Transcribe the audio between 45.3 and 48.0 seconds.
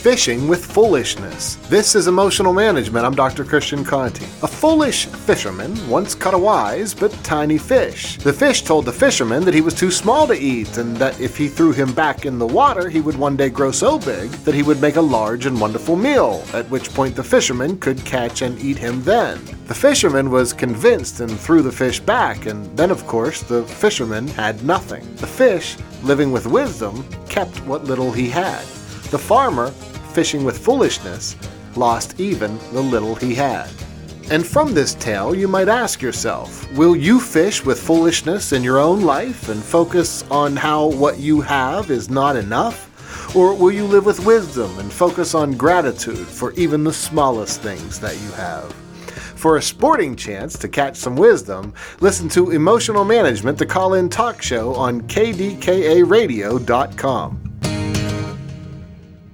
on gratitude for even the smallest things